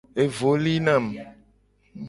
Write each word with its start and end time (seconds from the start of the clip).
Evo 0.23 0.51
li 0.63 0.73
nam. 0.87 1.05